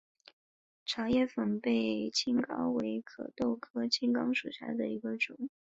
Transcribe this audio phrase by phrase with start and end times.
[0.83, 5.37] 长叶粉背青冈为壳斗科青冈属下的一个种。